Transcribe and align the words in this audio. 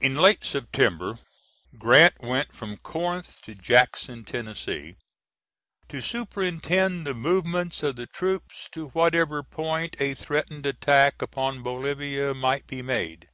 [In 0.00 0.16
late 0.16 0.42
September, 0.44 1.20
Grant 1.78 2.20
went 2.20 2.52
from 2.52 2.78
Corinth 2.78 3.40
to 3.42 3.54
Jackson, 3.54 4.24
Tennessee, 4.24 4.96
"to 5.88 6.02
superintend 6.02 7.06
the 7.06 7.14
movements 7.14 7.84
of 7.84 7.94
the 7.94 8.08
troops 8.08 8.68
to 8.72 8.88
whatever 8.88 9.44
point 9.44 9.94
a 10.00 10.14
threatened 10.14 10.66
attack 10.66 11.22
upon 11.22 11.62
Bolivia 11.62 12.34
might 12.34 12.66
be 12.66 12.82
made." 12.82 13.28